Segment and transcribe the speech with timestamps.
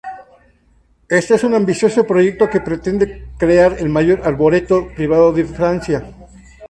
[1.09, 6.03] Este es un ambicioso proyecto que pretende crear el mayor Arboreto privado de Francia.